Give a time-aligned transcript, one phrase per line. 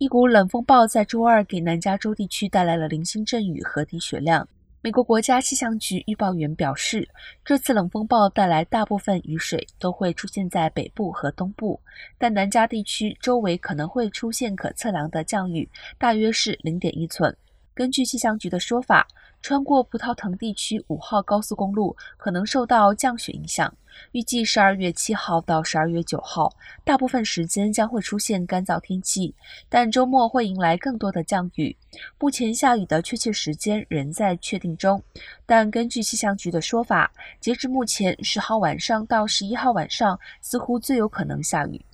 [0.00, 4.48] 一股冷风暴在周二给南加州地区带来了零星阵雨和低雪量。
[4.80, 7.06] 美国国家气象局预报员表示，
[7.44, 11.78] 这次冷风暴带来大部分雨水都会出现在北部和东部，
[12.16, 15.68] 但南加地区周围可能会出现可测量的降雨，
[15.98, 17.36] 大约是零点一寸。
[17.74, 19.06] 根据气象局的说法，
[19.40, 23.72] 穿过葡萄藤地区五号高速公路可能受到降雪影响。
[24.12, 26.52] 预计十二月七号到十二月九号，
[26.84, 29.34] 大部分时间将会出现干燥天气，
[29.68, 31.76] 但周末会迎来更多的降雨。
[32.18, 35.02] 目前下雨的确切时间仍在确定中，
[35.44, 41.84] 但根据气象局的说法，截至目前，十号晚上到十一号晚上似乎最有可能下雨。